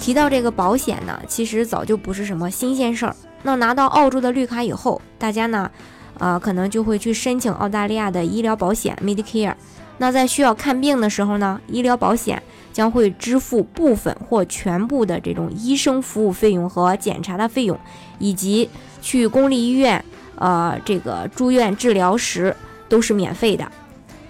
[0.00, 3.14] 提到这个保险呢，其实早就不是什么新鲜事儿。
[3.42, 5.70] 那拿到澳洲的绿卡以后，大家呢，
[6.18, 9.54] 呃，可能就会去申请澳大利亚的医疗保险 Medicare。
[9.98, 17.78] 那在需要看病的时候呢，医疗保险将会支付部分或全部的这种医生服务费用和检查的费用，
[18.18, 18.70] 以及
[19.02, 20.02] 去公立医院，
[20.36, 22.56] 呃，这个住院治疗时
[22.88, 23.70] 都是免费的。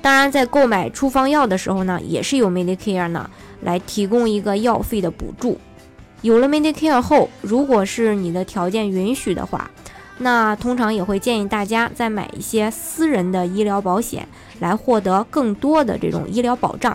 [0.02, 3.30] 当然，在购买处方药的时候呢，也是由 Medicare 呢。
[3.62, 5.58] 来提供一个药费的补助。
[6.22, 9.70] 有了 Medicare 后，如果是你的条件允许的话，
[10.18, 16.94] 那通常也会建议大家再买一些私人的医疗保险，来获得更多的这种医疗保障。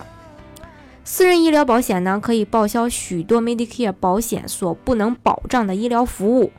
[1.03, 6.51] 私人医疗保险呢，可以报销许多 Medicare 保险所不能保障的医疗服务，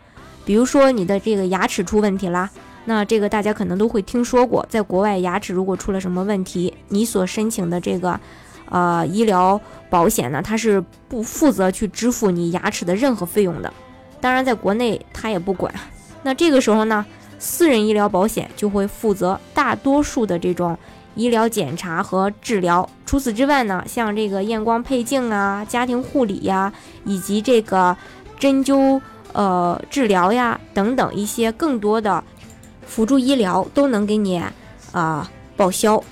[0.45, 2.51] 比如说你的这个牙齿出问题啦，
[2.87, 8.19] 那这个大家可能都会听说过，在国外牙齿如果出了什么问题，你所申请的这个。
[8.69, 13.73] 呃，医疗保险呢，它是不负责去支付你牙齿的任何费用的。
[14.21, 15.73] 当然，在国内它也不管。
[16.25, 17.07] 那这个时候呢，
[17.39, 20.77] 私人医疗保险就会负责大多数的这种
[21.15, 22.89] 医疗检查和治疗。
[23.05, 26.73] 除此之外呢，像这个验光配镜啊、家庭护理呀，
[27.05, 27.97] 以及这个
[28.39, 29.01] 针灸
[29.33, 32.25] 呃治疗呀等等一些更多的
[32.85, 34.43] 辅助医疗都能给你
[34.91, 36.03] 啊报销。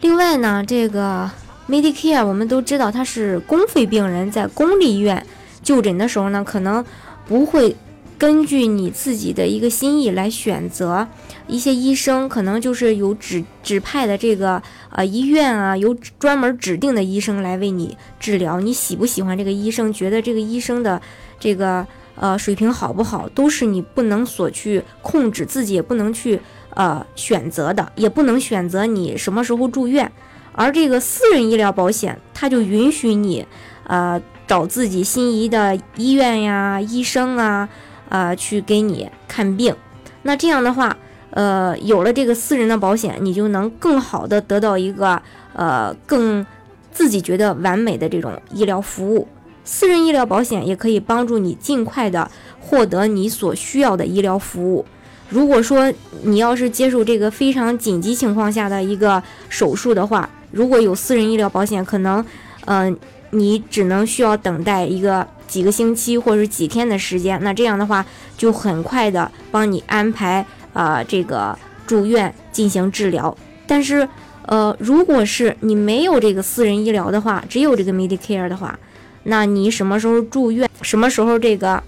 [0.00, 1.30] 另外呢，这个。
[1.68, 5.26] Medicare，我们都知道它是公费病人在公立医院
[5.62, 6.84] 就诊的时候呢，可能
[7.26, 7.74] 不会
[8.18, 11.08] 根据你自己的一个心意来选择
[11.48, 18.60] 一些医生，可能就是有指指派的这个呃医院啊，有专门指定的医生来为你治疗。
[18.60, 21.00] 你喜不喜欢这个医生，觉得这个医生的
[21.40, 26.38] 这个呃水平好不好，都是你不能所去控制，自己也不能去
[26.74, 30.12] 呃选择的，也不能选择你什么时候住院。
[30.54, 33.44] 而这个私人医疗保险，它就允许你，
[33.86, 37.68] 呃，找自己心仪的医院呀、医生啊，
[38.08, 39.74] 呃，去给你看病。
[40.22, 40.96] 那这样的话，
[41.30, 45.20] 呃，有了这个私人的保险，你就能更好的得到一个，
[45.52, 46.46] 呃，更
[46.92, 49.26] 自己觉得完美的这种医疗服务。
[49.64, 54.84] 私人医疗保险也可以帮助你尽快的获得你所需要的医疗服务。
[55.30, 62.24] 如果说你要是接受这个非常紧急情况下的一个手术的话，如果有私人医疗保险，可能，
[62.66, 62.96] 嗯，
[63.30, 67.38] 你只能需要等待一个几个星期或者几天的时间。
[67.42, 68.06] 那这样的话，
[68.38, 73.36] 就很快的帮你安排啊这个住院进行治疗。
[73.66, 74.08] 但是，
[74.46, 78.78] 呃，如果是你没有这个私人医疗的话，只有这个 Medicare 的话，
[79.24, 81.82] 那你什么时候住院，什么时候这个，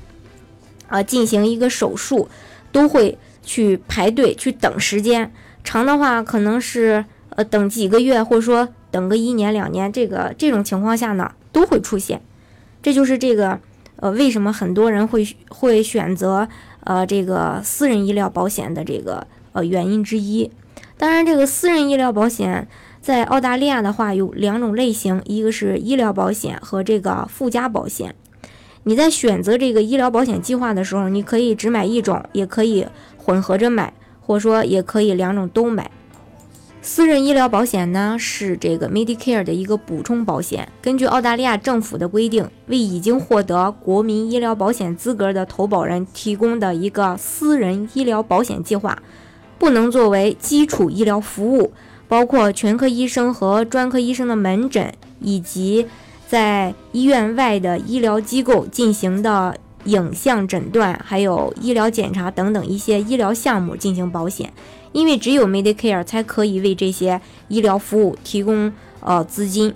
[0.88, 2.28] 啊进行一个手术，
[2.72, 5.32] 都会去排队去等时间。
[5.62, 7.04] 长的话可能是。
[7.36, 12.20] 呃，等几个月，或者说等个一年两年，这个这种情况下呢，都会出现。
[12.82, 13.60] 这就是这个
[13.96, 16.48] 呃，为什么很多人会会选择
[16.80, 20.50] 呃这个私人医疗保险的这个呃原因之一。
[20.98, 22.66] 当然，这个私人医疗保险
[23.00, 28.14] 在澳大利亚的话有两种类型，一个是医疗保险和这个附加保险。
[28.84, 32.86] 你在选择这个医疗保险计划的时候，你可以只买一种，也可以
[33.18, 35.90] 混合着买，或者说也可以两种都买。
[36.88, 40.68] 私人医疗保险呢是这个 Medicare 的一个补充保险。
[40.80, 49.02] 根据澳大利亚政府的规定，为已经获得国民医疗保险资格的投保人提供的一个私人医疗保险计划，
[49.58, 51.72] 不能作为基础医疗服务，
[52.06, 55.88] 包括全科医生和专科医生的门诊，以及
[56.28, 64.52] 在医院外的医疗机构进行的影像诊断，还有医疗检查等等一些医疗项目进行保险。
[64.96, 69.74] 因为只有 Medicare 才可以为这些医疗服务提供呃资金。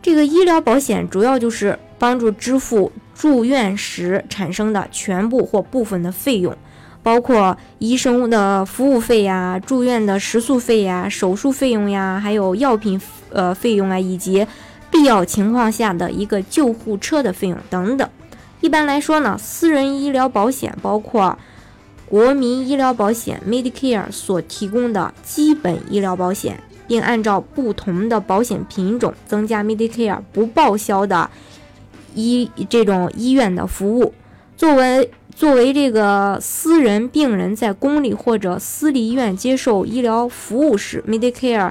[0.00, 6.56] 这个医疗保险主要就是帮助支付住院时产生的全部或部分的费用，
[7.02, 12.98] 包括医生的服务费呀、住院的食宿费呀、手术费用呀，还有药品
[13.30, 14.46] 呃费用啊，以及
[14.90, 18.08] 必要情况下的一个救护车的费用等等。
[18.62, 21.38] 一般来说呢，私人医疗保险包括。
[22.08, 31.30] 国民医疗保险 Medicare 所提供的基本医疗保险，并按照不同的保险品种增加 Medicare 不报销的
[32.14, 34.14] 医这种医院的服务。
[34.56, 41.70] 作为作为这个私人病人在公立或者私立医院接受医疗服务时，Medicare，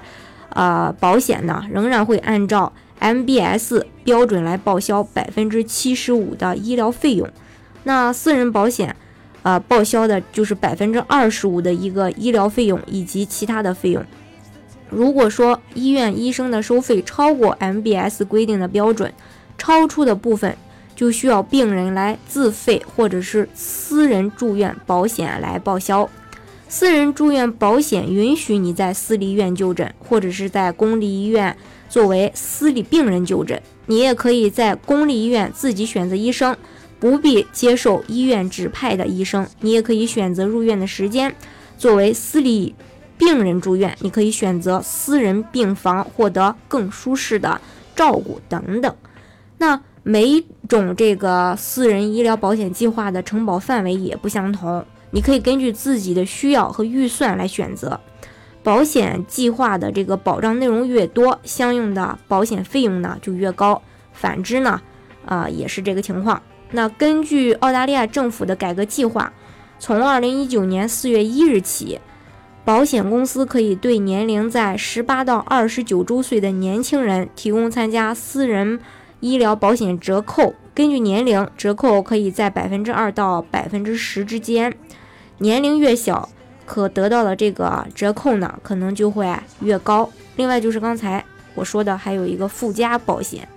[0.50, 7.28] 呃，保险呢仍然会按照 MBS 标准来报销百分之七十五的医疗费用。
[7.84, 8.96] 那私人保险，
[9.48, 14.04] 呃，报销的就是百分之二十五的一个医疗费用以及其他的费用。
[14.90, 19.14] 如果说医院医生的收费超过 MBS 规定的标准，
[19.58, 20.54] 超出的部分
[20.98, 26.10] 就需要病人来自费或者是私人住院保险来报销。
[26.68, 31.56] 私人住院保险允许你在私立医院就诊，或者是在公立医院
[31.88, 33.62] 作为私立病人就诊。
[33.86, 36.54] 你也可以在公立医院自己选择医生，
[37.00, 39.48] 不必接受医院指派的医生。
[39.62, 41.36] 你也可以选择入院的时间，
[41.78, 42.76] 作为私立。
[43.20, 47.60] 病人住院，你可以选择私人病房，获得更舒适的
[47.96, 48.96] 照顾等等。
[49.58, 50.40] 那每
[50.70, 58.00] 种这个私人医疗保险计划的承保范围也不相同，你可以根据自己的需要和预算来选择。
[58.62, 63.82] 保险计划的这个保障内容越多，相应的保险费用呢就越高。
[64.14, 64.80] 反之呢，
[65.26, 66.40] 啊也是这个情况。
[66.72, 69.32] 那根据澳大利亚政府的改革计划，
[69.80, 72.00] 从二零一九年四月一日起。
[72.66, 78.78] 保险公司可以对年龄在十八到二十九周岁的年轻人提供参加私人
[79.22, 84.76] 医疗保险折扣，根据年龄折扣可以在百分之二到百分之十之间，
[85.38, 86.28] 年龄越小，
[86.66, 90.10] 可得到的这个折扣呢可能就会越高。
[90.36, 91.24] 另外就是刚才
[91.56, 93.48] 我说的，还有一个附加保险，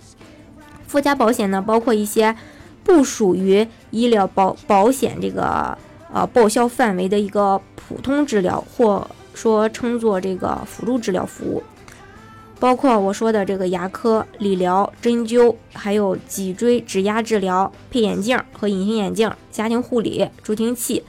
[0.86, 2.36] 附加保险呢包括一些
[2.84, 5.76] 不属于医疗保保险这个。
[6.12, 11.62] 呃，报销范围的一个普通治疗，或说称作这个辅助治疗服务，
[12.58, 21.04] 包括我说的这个牙科、理疗、针灸，还有脊椎指压治疗、配眼镜和隐形眼镜、家庭护理、助听器、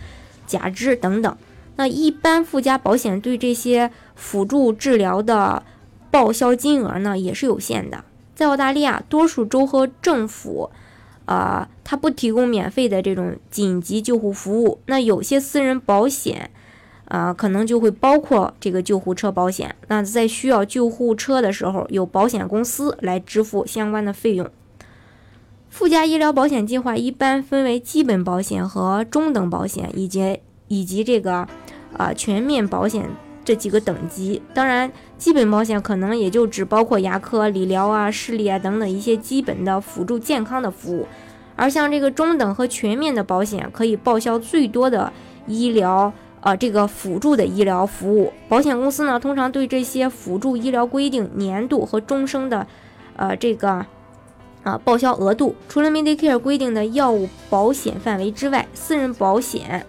[0.46, 1.36] 假肢等等。
[1.78, 5.64] 那一般附加保险对这些辅助治疗的
[6.12, 8.04] 报销金额呢，也是有限的。
[8.36, 10.70] 在澳大利亚，多数州和政府。
[11.26, 14.80] 啊，它不提供免费的这种紧急救护服务。
[14.86, 16.52] 那有些私人保险，
[17.06, 19.76] 啊，可能就会包括这个救护车保险。
[19.88, 24.50] 那在需要救护车的时候，有保险公司来支付相关的费用。
[25.70, 31.48] 附加医疗保险计划一般分为基本保险和中等保险，以及以及这个
[31.98, 33.10] 啊全面保险
[33.44, 34.42] 这几个等级。
[34.54, 41.08] 当然，基本保险可能也就只包括牙科、理疗啊、视力啊等等一些基本的辅助健康的服务。
[41.56, 45.12] 而像这个中等和全面的保险，可以报销最多的
[45.46, 48.34] 医疗，呃，这个辅助的医疗服务。
[48.50, 52.66] 保险公司呢，通常对这些辅助医疗规定年度和终生的，
[53.16, 53.86] 呃，这个，
[54.64, 55.56] 啊，报销额度。
[55.68, 59.86] 除了 Medicare 规定的药物保险范围之外，私人保险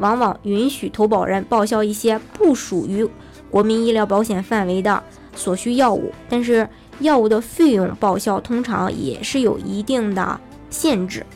[0.00, 3.08] 往往允许投保人报销一些不属于
[3.48, 5.02] 国民医疗保险范围的
[5.36, 6.68] 所需药物，但是
[6.98, 10.40] 药物的费用报销通常也是有一定的。
[10.72, 11.26] 限制。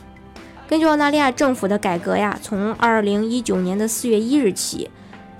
[0.65, 4.89] 根据澳大利亚政府的改革呀，从二零一九年的四月一日起，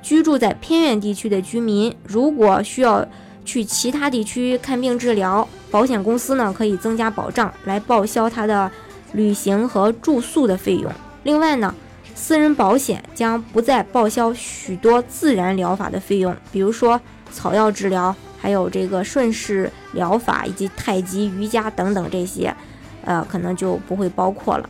[0.02, 3.08] 居住在偏远地区的居民，如果需要
[3.46, 8.70] 去其他地区看病治疗，保险公司呢可以增加保障来报销他的
[9.14, 10.92] 旅行和住宿的费用。
[11.24, 11.74] 另外呢，
[12.16, 22.56] 私人保险将不再报销许多自然疗法的费用，比如说草药治疗，还有这个顺势疗法以及太极、瑜伽等等这些。
[23.04, 24.68] 呃，可能就不会包括了。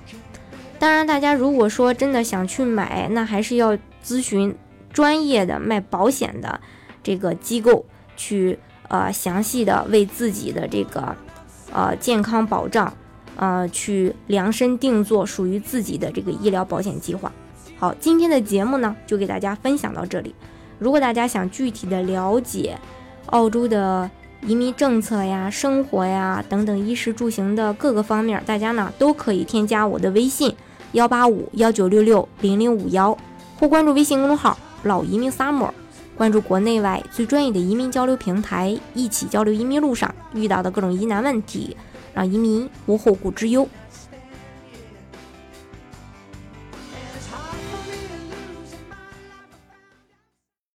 [0.78, 4.54] 当然，大家如果说真的想去买，那还是要咨询
[4.92, 6.60] 专业的卖保险的
[7.02, 7.86] 这个机构，
[8.18, 8.60] 去
[8.90, 11.16] 呃详细的为自己的这个
[11.72, 12.94] 呃健康保障，
[13.36, 17.32] 呃去量身定做属于自己的这个医疗保险计划。
[17.78, 20.34] 好，今天的节目呢，就给大家分享到这里。
[20.80, 22.78] 如果大家想具体的了解
[23.28, 24.10] 澳洲的，
[24.46, 30.54] 移民政策呀、生活呀等等衣食住行的各个方面，大家呢都可以添加我的微信
[30.92, 33.18] 幺八五幺九六六零零五幺，
[33.60, 35.72] 或关注微信公众号“老移民 summer”，
[36.16, 41.76] 关注国内外最专业的移民交流平台，一起交流移民路上遇到的各种疑难问题，
[42.16, 43.68] 让移民无后顾之忧。